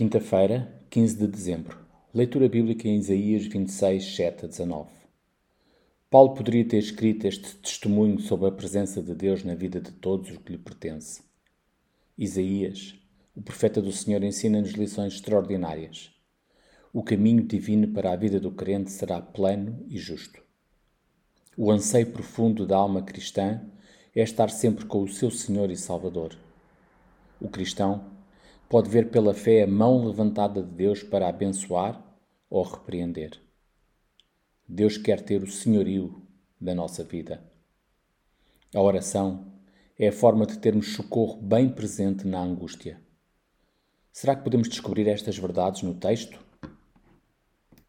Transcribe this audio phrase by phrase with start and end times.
[0.00, 1.78] Quinta-feira, 15 de dezembro.
[2.14, 4.88] Leitura bíblica em Isaías 26, 7 a 19.
[6.08, 10.30] Paulo poderia ter escrito este testemunho sobre a presença de Deus na vida de todos
[10.30, 11.20] os que lhe pertence.
[12.16, 12.94] Isaías,
[13.36, 16.10] o profeta do Senhor, ensina-nos lições extraordinárias.
[16.94, 20.40] O caminho divino para a vida do crente será plano e justo.
[21.58, 23.60] O anseio profundo da alma cristã
[24.16, 26.34] é estar sempre com o seu Senhor e Salvador.
[27.38, 28.18] O cristão
[28.70, 32.00] pode ver pela fé a mão levantada de Deus para abençoar
[32.48, 33.32] ou repreender.
[34.66, 36.22] Deus quer ter o senhorio
[36.60, 37.42] da nossa vida.
[38.72, 39.52] A oração
[39.98, 43.00] é a forma de termos socorro bem presente na angústia.
[44.12, 46.40] Será que podemos descobrir estas verdades no texto?